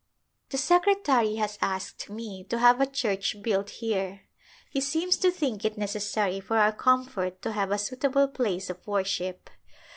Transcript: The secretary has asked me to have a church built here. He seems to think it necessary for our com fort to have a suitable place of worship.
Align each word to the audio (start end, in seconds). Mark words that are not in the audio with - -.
The 0.49 0.57
secretary 0.57 1.35
has 1.35 1.59
asked 1.61 2.09
me 2.09 2.43
to 2.45 2.57
have 2.57 2.81
a 2.81 2.87
church 2.87 3.39
built 3.43 3.69
here. 3.69 4.21
He 4.67 4.81
seems 4.81 5.15
to 5.17 5.29
think 5.29 5.63
it 5.63 5.77
necessary 5.77 6.39
for 6.39 6.57
our 6.57 6.71
com 6.71 7.05
fort 7.05 7.39
to 7.43 7.51
have 7.51 7.69
a 7.69 7.77
suitable 7.77 8.27
place 8.27 8.71
of 8.71 8.87
worship. 8.87 9.47